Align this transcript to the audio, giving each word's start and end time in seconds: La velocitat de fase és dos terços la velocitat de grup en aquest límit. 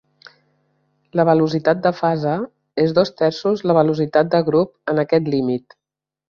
La 1.19 1.25
velocitat 1.29 1.83
de 1.83 1.91
fase 1.97 2.33
és 2.85 2.95
dos 3.01 3.11
terços 3.21 3.63
la 3.73 3.77
velocitat 3.81 4.33
de 4.37 4.41
grup 4.49 4.75
en 4.95 5.05
aquest 5.05 5.31
límit. 5.37 5.79